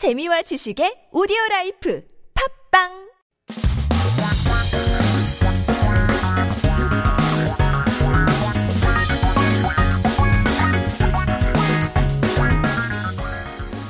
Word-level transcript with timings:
재미와 0.00 0.40
지식의 0.40 1.08
오디오 1.12 1.36
라이프 1.50 2.02
팝빵 2.32 2.88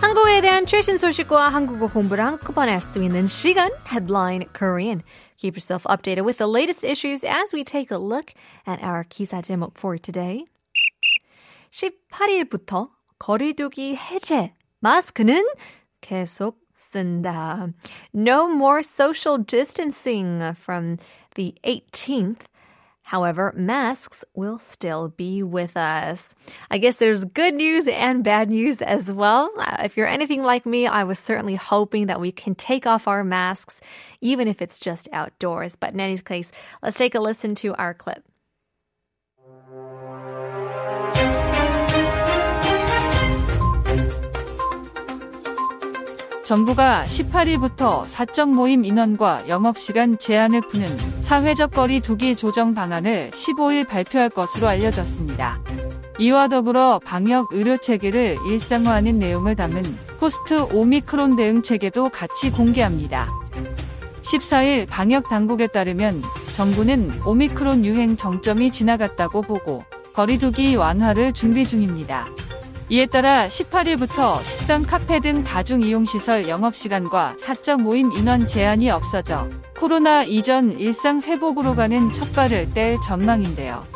한국에 0.00 0.40
대한 0.40 0.66
최신 0.66 0.98
소식과 0.98 1.48
한국어 1.48 1.86
공부를 1.86 2.24
한꺼번에 2.24 2.72
할 2.72 2.80
수 2.80 3.00
있는 3.00 3.28
시간 3.28 3.70
Headline 3.86 4.48
Korean. 4.52 5.04
Keep 5.36 5.54
yourself 5.54 5.84
updated 5.84 6.24
with 6.24 6.38
the 6.38 6.50
latest 6.50 6.84
issues 6.84 7.22
as 7.24 7.54
we 7.54 7.62
take 7.62 7.92
a 7.92 7.98
look 8.02 8.34
at 8.66 8.82
our 8.82 9.04
기사 9.04 9.40
제목 9.40 9.78
for 9.78 9.96
today. 9.96 10.44
18일부터 11.70 12.88
거리두기 13.20 13.94
해제. 13.94 14.54
마스크는 14.80 15.44
계속 16.01 16.57
쓴다. 16.77 17.73
No 18.13 18.47
more 18.47 18.81
social 18.81 19.37
distancing 19.37 20.53
from 20.55 20.97
the 21.35 21.55
18th. 21.63 22.41
However, 23.09 23.53
masks 23.55 24.25
will 24.33 24.57
still 24.57 25.09
be 25.09 25.43
with 25.43 25.77
us. 25.77 26.33
I 26.71 26.79
guess 26.79 26.97
there's 26.97 27.23
good 27.23 27.53
news 27.53 27.87
and 27.87 28.23
bad 28.23 28.49
news 28.49 28.81
as 28.81 29.11
well. 29.11 29.51
Uh, 29.59 29.77
If 29.83 29.95
you're 29.95 30.07
anything 30.07 30.41
like 30.41 30.65
me, 30.65 30.87
I 30.87 31.03
was 31.03 31.19
certainly 31.19 31.53
hoping 31.53 32.07
that 32.07 32.19
we 32.19 32.31
can 32.31 32.55
take 32.55 32.87
off 32.87 33.07
our 33.07 33.23
masks, 33.23 33.79
even 34.21 34.47
if 34.47 34.59
it's 34.59 34.79
just 34.79 35.07
outdoors. 35.13 35.75
But 35.75 35.93
in 35.93 35.99
any 35.99 36.17
case, 36.17 36.51
let's 36.81 36.97
take 36.97 37.13
a 37.13 37.19
listen 37.19 37.53
to 37.61 37.75
our 37.75 37.93
clip. 37.93 38.23
정부가 46.50 47.04
18일부터 47.04 48.04
사적 48.08 48.50
모임 48.50 48.84
인원과 48.84 49.44
영업시간 49.46 50.18
제한을 50.18 50.62
푸는 50.62 50.84
사회적 51.20 51.70
거리 51.70 52.00
두기 52.00 52.34
조정 52.34 52.74
방안을 52.74 53.30
15일 53.30 53.86
발표할 53.86 54.30
것으로 54.30 54.66
알려졌습니다. 54.66 55.60
이와 56.18 56.48
더불어 56.48 57.00
방역 57.04 57.52
의료 57.52 57.76
체계를 57.76 58.36
일상화하는 58.48 59.20
내용을 59.20 59.54
담은 59.54 59.80
포스트 60.18 60.66
오미크론 60.74 61.36
대응 61.36 61.62
체계도 61.62 62.08
같이 62.08 62.50
공개합니다. 62.50 63.28
14일 64.22 64.88
방역 64.88 65.30
당국에 65.30 65.68
따르면 65.68 66.20
정부는 66.56 67.20
오미크론 67.24 67.84
유행 67.84 68.16
정점이 68.16 68.72
지나갔다고 68.72 69.42
보고 69.42 69.84
거리두기 70.14 70.74
완화를 70.74 71.32
준비 71.32 71.64
중입니다. 71.64 72.26
이에 72.92 73.06
따라 73.06 73.46
18일부터 73.46 74.44
식당, 74.44 74.82
카페 74.82 75.20
등 75.20 75.44
다중이용시설 75.44 76.48
영업시간과 76.48 77.36
사적 77.38 77.82
모임 77.82 78.10
인원 78.10 78.48
제한이 78.48 78.90
없어져 78.90 79.48
코로나 79.78 80.24
이전 80.24 80.76
일상 80.76 81.20
회복으로 81.20 81.76
가는 81.76 82.10
첫 82.10 82.32
발을 82.32 82.74
뗄 82.74 83.00
전망인데요. 83.00 83.86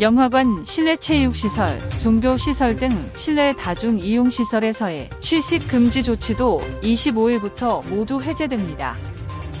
영화관, 0.00 0.64
실내 0.64 0.96
체육시설, 0.96 1.80
종교시설 2.02 2.74
등 2.74 2.88
실내 3.14 3.54
다중이용시설에서의 3.54 5.10
취식 5.20 5.68
금지 5.68 6.02
조치도 6.02 6.62
25일부터 6.82 7.86
모두 7.86 8.20
해제됩니다. 8.20 8.96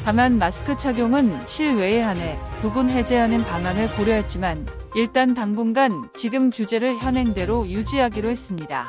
다만 0.04 0.36
마스크 0.36 0.76
착용은 0.76 1.46
실외에 1.46 2.00
한해 2.00 2.36
부분 2.60 2.90
해제하는 2.90 3.44
방안을 3.44 3.86
고려했지만 3.94 4.66
일단 4.96 5.32
당분간 5.32 6.08
지금 6.12 6.50
규제를 6.50 6.98
현행대로 6.98 7.68
유지하기로 7.68 8.28
했습니다. 8.28 8.88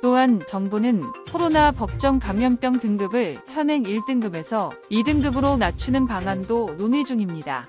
또한 0.00 0.40
정부는 0.48 1.02
코로나 1.32 1.72
법정 1.72 2.20
감염병 2.20 2.74
등급을 2.74 3.38
현행 3.48 3.82
1등급에서 3.82 4.70
2등급으로 4.92 5.58
낮추는 5.58 6.06
방안도 6.06 6.76
논의 6.78 7.04
중입니다. 7.04 7.68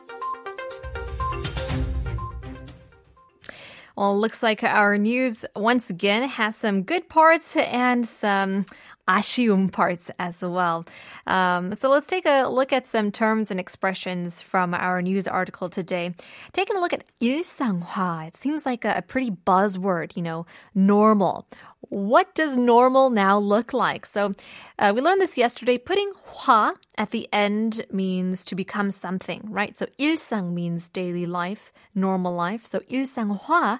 Well, 3.95 4.17
looks 4.17 4.43
like 4.43 4.63
our 4.63 4.95
news 4.95 5.45
once 5.55 5.89
again 5.89 6.27
has 6.27 6.55
some 6.55 6.83
good 6.83 7.07
parts 7.09 7.57
and 7.57 8.07
some 8.07 8.65
아쉬움 9.08 9.72
parts 9.72 10.10
as 10.18 10.42
well. 10.42 10.84
Um, 11.26 11.74
so 11.74 11.88
let's 11.88 12.06
take 12.06 12.26
a 12.26 12.46
look 12.46 12.72
at 12.72 12.86
some 12.86 13.10
terms 13.10 13.50
and 13.50 13.58
expressions 13.58 14.42
from 14.42 14.74
our 14.74 15.00
news 15.00 15.26
article 15.26 15.70
today. 15.70 16.14
Taking 16.52 16.76
a 16.76 16.80
look 16.80 16.92
at 16.92 17.04
일상화, 17.20 18.28
it 18.28 18.36
seems 18.36 18.66
like 18.66 18.84
a, 18.84 18.94
a 18.98 19.02
pretty 19.02 19.30
buzzword, 19.30 20.14
you 20.14 20.22
know, 20.22 20.44
normal. 20.74 21.46
What 21.88 22.34
does 22.34 22.56
normal 22.56 23.08
now 23.08 23.38
look 23.38 23.72
like? 23.72 24.04
So 24.04 24.34
uh, 24.78 24.92
we 24.94 25.00
learned 25.00 25.22
this 25.22 25.38
yesterday. 25.38 25.78
Putting 25.78 26.12
화 26.26 26.74
at 26.98 27.10
the 27.10 27.28
end 27.32 27.86
means 27.90 28.44
to 28.44 28.54
become 28.54 28.90
something, 28.90 29.46
right? 29.48 29.78
So 29.78 29.86
일상 29.98 30.52
means 30.52 30.90
daily 30.90 31.24
life, 31.24 31.72
normal 31.94 32.34
life. 32.34 32.66
So 32.66 32.80
일상화 32.90 33.78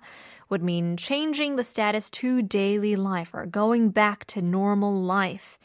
would 0.53 0.63
mean 0.63 0.97
changing 0.97 1.57
the 1.57 1.65
status 1.65 2.11
to 2.11 2.43
daily 2.43 2.97
life 2.97 3.31
or 3.33 3.47
going 3.47 3.91
back 3.91 4.25
to 4.27 4.43
normal 4.43 4.95
life. 4.95 5.59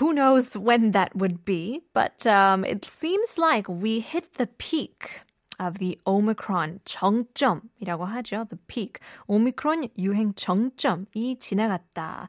Who 0.00 0.12
knows 0.12 0.56
when 0.56 0.90
that 0.92 1.14
would 1.14 1.44
be, 1.44 1.82
but 1.94 2.26
um, 2.26 2.64
it 2.64 2.84
seems 2.84 3.38
like 3.38 3.68
we 3.68 4.00
hit 4.00 4.34
the 4.34 4.48
peak 4.58 5.20
of 5.58 5.78
the 5.78 5.98
Omicron 6.06 6.80
정점이라고 6.84 8.06
하죠. 8.06 8.48
The 8.48 8.58
peak. 8.66 9.00
오미크론 9.28 9.88
유행 9.96 10.34
정점이 10.34 11.38
지나갔다. 11.38 12.28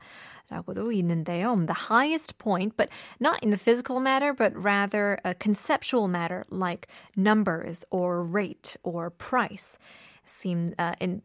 라고도 0.50 0.92
있는데요. 0.94 1.66
The 1.66 1.90
highest 1.90 2.38
point, 2.38 2.78
but 2.78 2.90
not 3.20 3.44
in 3.44 3.50
the 3.50 3.58
physical 3.58 4.00
matter, 4.00 4.34
but 4.34 4.56
rather 4.56 5.20
a 5.26 5.34
conceptual 5.34 6.08
matter 6.08 6.44
like 6.50 6.88
numbers 7.18 7.84
or 7.92 8.24
rate 8.24 8.78
or 8.84 9.10
price 9.10 9.78
seem 10.26 10.74
uh, 10.80 10.94
in 11.00 11.22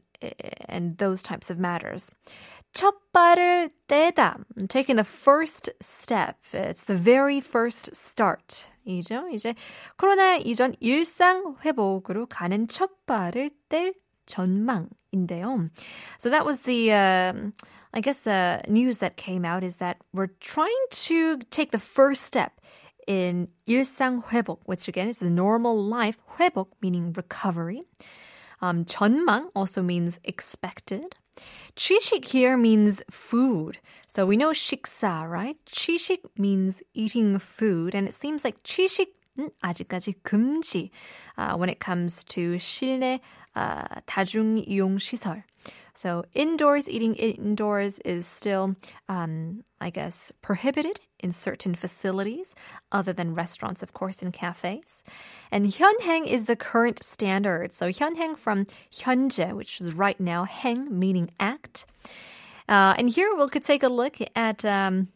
and 0.69 0.97
those 0.99 1.23
types 1.23 1.51
of 1.51 1.59
matters. 1.59 2.11
첫 2.73 2.95
발을 3.13 3.71
떼다. 3.87 4.39
Taking 4.69 4.97
the 4.97 5.05
first 5.05 5.71
step. 5.81 6.37
It's 6.53 6.85
the 6.85 6.97
very 6.97 7.39
first 7.39 7.95
start. 7.95 8.69
이죠. 8.87 9.29
이제 9.33 9.55
코로나 9.97 10.37
이전 10.37 10.75
일상 10.81 11.57
회복으로 11.65 12.27
가는 12.27 12.67
첫 12.67 13.05
발을 13.07 13.51
뗄 13.69 13.95
전망인데요. 14.27 15.69
So 16.19 16.31
that 16.31 16.47
was 16.47 16.63
the, 16.63 16.93
uh, 16.93 17.33
I 17.93 18.01
guess, 18.01 18.27
uh, 18.27 18.63
news 18.69 18.99
that 18.99 19.17
came 19.17 19.45
out 19.45 19.63
is 19.63 19.77
that 19.77 19.99
we're 20.15 20.33
trying 20.41 20.87
to 21.07 21.39
take 21.51 21.73
the 21.73 21.79
first 21.79 22.23
step 22.23 22.61
in 23.07 23.49
일상 23.69 24.23
회복, 24.23 24.61
which 24.65 24.89
again 24.89 25.09
is 25.09 25.19
the 25.19 25.31
normal 25.31 25.77
life 25.77 26.19
회복, 26.39 26.69
meaning 26.81 27.13
recovery. 27.13 27.83
Um, 28.61 28.85
전망 28.85 29.51
also 29.55 29.83
means 29.83 30.21
expected. 30.25 31.17
취식 31.77 32.27
here 32.27 32.57
means 32.57 33.03
food. 33.11 33.79
So 34.07 34.27
we 34.27 34.37
know 34.37 34.53
식사, 34.53 35.29
right? 35.29 35.57
취식 35.67 36.21
means 36.37 36.83
eating 36.95 37.39
food. 37.39 37.95
And 37.95 38.07
it 38.07 38.15
seems 38.15 38.45
like 38.45 38.63
취식 38.63 39.15
은 39.39 39.51
아직까지 39.63 40.15
금지 40.23 40.91
uh, 41.39 41.57
when 41.57 41.71
it 41.71 41.81
comes 41.81 42.23
to 42.25 42.59
실내 42.59 43.21
uh, 43.57 44.01
다중이용 44.07 44.99
시설. 44.99 45.45
So 45.97 46.25
indoors, 46.35 46.89
eating 46.89 47.15
indoors 47.15 47.99
is 48.01 48.27
still, 48.27 48.77
um, 49.09 49.63
I 49.81 49.91
guess, 49.91 50.33
prohibited 50.43 51.01
in 51.21 51.33
certain 51.33 51.75
facilities, 51.75 52.55
other 52.91 53.13
than 53.13 53.35
restaurants, 53.35 53.83
of 53.83 53.93
course, 53.93 54.23
and 54.23 54.33
cafes. 54.33 55.05
And 55.51 55.67
현행 55.67 56.27
is 56.27 56.47
the 56.47 56.57
current 56.57 57.03
standard. 57.03 57.73
So 57.73 57.89
현행 57.89 58.37
from 58.37 58.67
현재, 58.93 59.53
which 59.53 59.81
is 59.81 59.95
right 59.95 60.19
now, 60.19 60.45
행 60.45 60.99
meaning 60.99 61.31
act. 61.39 61.87
Uh, 62.69 62.95
and 62.99 63.11
here 63.11 63.35
we 63.39 63.49
could 63.49 63.65
take 63.65 63.83
a 63.83 63.89
look 63.89 64.17
at 64.35 64.65
um, 64.65 65.09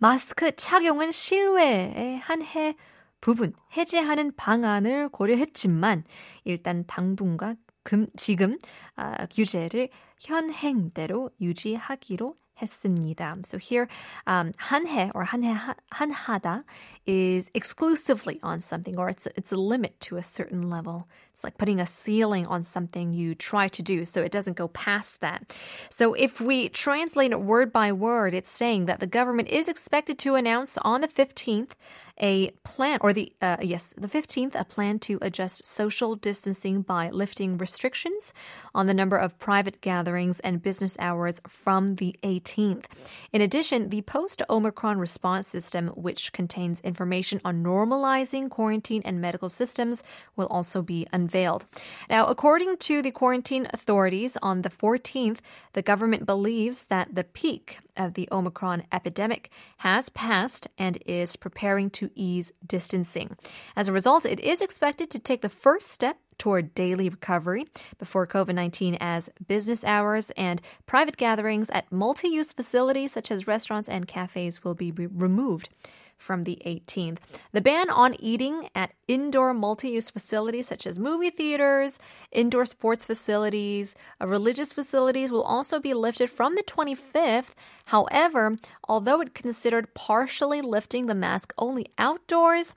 마스크 0.00 0.50
착용은 0.52 1.12
실외에 1.12 2.20
한해 2.22 2.74
부분 3.20 3.52
해제하는 3.76 4.32
방안을 4.34 5.10
고려했지만 5.10 6.04
일단 6.44 6.84
당분간 6.86 7.58
금, 7.84 8.06
지금 8.16 8.58
아, 8.96 9.26
규제를 9.26 9.88
현행대로 10.20 11.30
유지하기로 11.40 12.36
했습니다. 12.60 13.36
So 13.44 13.58
here, 13.58 13.88
um, 14.26 14.52
한해 14.58 15.10
or 15.14 15.24
한해 15.24 15.56
한하다 15.90 16.64
is 17.06 17.50
exclusively 17.54 18.38
on 18.42 18.60
something, 18.60 18.98
or 18.98 19.08
it's 19.08 19.26
it's 19.36 19.52
a 19.52 19.56
limit 19.56 19.98
to 20.00 20.16
a 20.16 20.22
certain 20.22 20.68
level. 20.68 21.08
It's 21.32 21.42
like 21.44 21.58
putting 21.58 21.80
a 21.80 21.86
ceiling 21.86 22.46
on 22.46 22.62
something 22.62 23.12
you 23.12 23.34
try 23.34 23.68
to 23.68 23.82
do, 23.82 24.04
so 24.04 24.22
it 24.22 24.32
doesn't 24.32 24.56
go 24.56 24.68
past 24.68 25.20
that. 25.20 25.56
So 25.88 26.14
if 26.14 26.40
we 26.40 26.68
translate 26.68 27.32
it 27.32 27.40
word 27.40 27.72
by 27.72 27.92
word, 27.92 28.34
it's 28.34 28.50
saying 28.50 28.86
that 28.86 29.00
the 29.00 29.06
government 29.06 29.48
is 29.48 29.68
expected 29.68 30.18
to 30.20 30.34
announce 30.34 30.76
on 30.82 31.00
the 31.00 31.08
15th 31.08 31.72
a 32.21 32.51
plan, 32.63 32.99
or 33.01 33.13
the 33.13 33.33
uh, 33.41 33.57
yes, 33.61 33.93
the 33.97 34.07
15th, 34.07 34.55
a 34.55 34.63
plan 34.63 34.99
to 34.99 35.19
adjust 35.21 35.65
social 35.65 36.15
distancing 36.15 36.81
by 36.81 37.09
lifting 37.09 37.57
restrictions 37.57 38.33
on 38.73 38.87
the 38.87 38.93
number 38.93 39.17
of 39.17 39.37
private 39.39 39.81
gatherings 39.81 40.39
and 40.41 40.61
business 40.61 40.95
hours 40.99 41.41
from 41.47 41.95
the 41.95 42.15
18th. 42.23 42.35
18th. 42.35 42.85
In 43.31 43.41
addition, 43.41 43.89
the 43.89 44.01
post 44.01 44.41
Omicron 44.49 44.99
response 44.99 45.47
system, 45.47 45.87
which 45.89 46.33
contains 46.33 46.81
information 46.81 47.41
on 47.43 47.63
normalizing 47.63 48.49
quarantine 48.49 49.01
and 49.05 49.21
medical 49.21 49.49
systems, 49.49 50.03
will 50.35 50.47
also 50.47 50.81
be 50.81 51.07
unveiled. 51.11 51.65
Now, 52.09 52.25
according 52.27 52.77
to 52.77 53.01
the 53.01 53.11
quarantine 53.11 53.67
authorities, 53.73 54.37
on 54.41 54.61
the 54.61 54.69
14th, 54.69 55.39
the 55.73 55.81
government 55.81 56.25
believes 56.25 56.85
that 56.85 57.15
the 57.15 57.23
peak 57.23 57.79
of 57.97 58.13
the 58.13 58.27
Omicron 58.31 58.83
epidemic 58.91 59.49
has 59.77 60.09
passed 60.09 60.67
and 60.77 60.97
is 61.05 61.35
preparing 61.35 61.89
to 61.91 62.09
ease 62.15 62.53
distancing. 62.65 63.37
As 63.75 63.87
a 63.87 63.93
result, 63.93 64.25
it 64.25 64.39
is 64.39 64.61
expected 64.61 65.09
to 65.11 65.19
take 65.19 65.41
the 65.41 65.49
first 65.49 65.89
step 65.89 66.17
toward 66.37 66.75
daily 66.75 67.09
recovery 67.09 67.65
before 67.97 68.27
COVID 68.27 68.55
19 68.55 68.97
as 68.99 69.29
business 69.47 69.83
hours 69.83 70.31
and 70.31 70.61
private 70.85 71.17
gatherings 71.17 71.69
at 71.69 71.91
multi 71.91 72.27
use 72.27 72.51
facilities 72.51 73.11
such 73.13 73.31
as 73.31 73.47
restaurants 73.47 73.89
and 73.89 74.07
cafes 74.07 74.63
will 74.63 74.75
be 74.75 74.91
re- 74.91 75.07
removed 75.07 75.69
from 76.17 76.43
the 76.43 76.61
18th. 76.65 77.17
The 77.51 77.61
ban 77.61 77.89
on 77.89 78.15
eating 78.19 78.69
at 78.73 78.93
indoor 79.07 79.53
multi 79.53 79.89
use 79.89 80.09
facilities 80.09 80.67
such 80.67 80.87
as 80.87 80.99
movie 80.99 81.29
theaters, 81.29 81.99
indoor 82.31 82.65
sports 82.65 83.05
facilities, 83.05 83.95
uh, 84.21 84.27
religious 84.27 84.73
facilities 84.73 85.31
will 85.31 85.43
also 85.43 85.79
be 85.79 85.93
lifted 85.93 86.29
from 86.29 86.55
the 86.55 86.63
25th. 86.63 87.51
However, 87.85 88.57
although 88.87 89.21
it 89.21 89.35
considered 89.35 89.93
partially 89.93 90.61
lifting 90.61 91.05
the 91.05 91.15
mask 91.15 91.53
only 91.57 91.87
outdoors, 91.97 92.73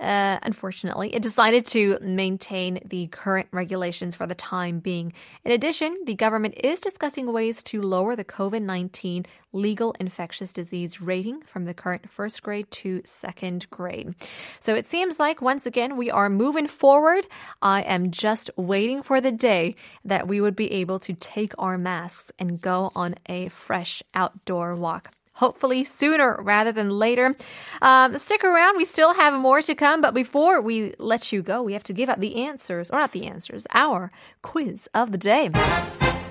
uh, 0.00 0.38
unfortunately, 0.42 1.14
it 1.14 1.22
decided 1.22 1.66
to 1.66 1.98
maintain 2.00 2.80
the 2.84 3.08
current 3.08 3.48
regulations 3.50 4.14
for 4.14 4.26
the 4.26 4.34
time 4.34 4.78
being. 4.78 5.12
In 5.44 5.50
addition, 5.50 5.96
the 6.04 6.14
government 6.14 6.54
is 6.62 6.80
discussing 6.80 7.32
ways 7.32 7.62
to 7.64 7.82
lower 7.82 8.14
the 8.14 8.24
COVID 8.24 8.62
19 8.62 9.26
legal 9.52 9.94
infectious 9.98 10.52
disease 10.52 11.00
rating 11.00 11.40
from 11.42 11.64
the 11.64 11.74
current 11.74 12.08
first 12.10 12.42
grade 12.42 12.70
to 12.70 13.00
second 13.04 13.68
grade. 13.70 14.14
So 14.60 14.74
it 14.74 14.86
seems 14.86 15.18
like 15.18 15.42
once 15.42 15.66
again 15.66 15.96
we 15.96 16.10
are 16.10 16.28
moving 16.28 16.66
forward. 16.66 17.26
I 17.60 17.82
am 17.82 18.10
just 18.10 18.50
waiting 18.56 19.02
for 19.02 19.20
the 19.20 19.32
day 19.32 19.74
that 20.04 20.28
we 20.28 20.40
would 20.40 20.54
be 20.54 20.70
able 20.72 21.00
to 21.00 21.14
take 21.14 21.54
our 21.58 21.78
masks 21.78 22.30
and 22.38 22.60
go 22.60 22.92
on 22.94 23.16
a 23.26 23.48
fresh 23.48 24.02
outdoor 24.14 24.74
walk 24.74 25.12
hopefully 25.37 25.83
sooner 25.83 26.39
rather 26.41 26.71
than 26.71 26.89
later. 26.89 27.35
Um, 27.81 28.17
stick 28.17 28.43
around. 28.43 28.77
We 28.77 28.85
still 28.85 29.13
have 29.13 29.33
more 29.33 29.61
to 29.61 29.75
come. 29.75 30.01
But 30.01 30.13
before 30.13 30.61
we 30.61 30.93
let 30.99 31.31
you 31.31 31.41
go, 31.41 31.61
we 31.61 31.73
have 31.73 31.83
to 31.85 31.93
give 31.93 32.09
out 32.09 32.19
the 32.19 32.43
answers, 32.45 32.89
or 32.91 32.99
not 32.99 33.11
the 33.11 33.25
answers, 33.25 33.65
our 33.73 34.11
quiz 34.41 34.87
of 34.93 35.11
the 35.11 35.17
day. 35.17 35.49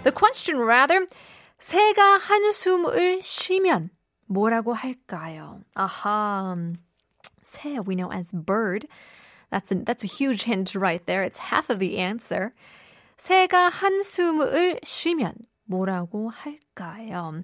The 0.05 0.13
question, 0.13 0.59
rather, 0.59 1.07
새가 1.61 2.19
한숨을 2.19 3.23
쉬면 3.23 3.91
뭐라고 4.31 4.75
할까요? 4.75 5.63
Aha. 5.77 6.57
새, 7.45 7.85
we 7.85 7.95
know 7.95 8.11
as 8.11 8.33
bird. 8.33 8.87
That's 9.51 9.71
a, 9.71 9.77
that's 9.77 10.05
a 10.05 10.09
huge 10.09 10.43
hint 10.45 10.75
right 10.75 11.05
there. 11.07 11.23
It's 11.23 11.39
half 11.39 11.71
of 11.71 11.79
the 11.79 11.99
answer. 11.99 12.55
새가 13.19 13.71
한숨을 13.71 14.81
쉬면 14.83 15.35
뭐라고 15.68 16.30
할까요? 16.30 17.42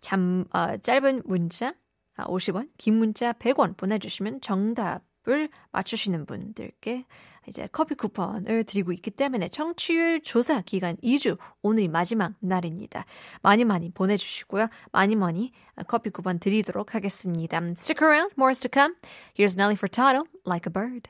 잠, 0.00 0.44
어, 0.52 0.76
짧은 0.76 1.22
문자 1.24 1.74
50원, 2.16 2.70
긴 2.78 2.94
문자 2.94 3.32
100원 3.32 3.76
보내주시면 3.76 4.40
정답을 4.40 5.48
맞추시는 5.72 6.26
분들께 6.26 7.04
이제 7.48 7.68
커피 7.70 7.94
쿠폰을 7.94 8.64
드리고 8.64 8.92
있기 8.92 9.10
때문에 9.10 9.48
청취율 9.48 10.22
조사 10.22 10.60
기간 10.62 10.96
2주 10.96 11.38
오늘이 11.62 11.88
마지막 11.88 12.34
날입니다. 12.40 13.04
많이 13.42 13.64
많이 13.64 13.90
보내주시고요. 13.90 14.68
많이 14.92 15.14
많이 15.14 15.52
커피 15.86 16.10
쿠폰 16.10 16.38
드리도록 16.38 16.94
하겠습니다. 16.94 17.58
Stick 17.72 18.04
around, 18.04 18.34
more 18.36 18.50
is 18.50 18.60
to 18.60 18.70
come. 18.72 18.96
Here's 19.38 19.56
Nelly 19.56 19.76
Furtado, 19.76 20.24
Like 20.44 20.66
a 20.66 20.72
Bird. 20.72 21.08